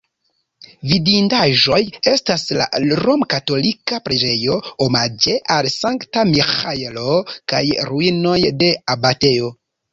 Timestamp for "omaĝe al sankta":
4.87-6.27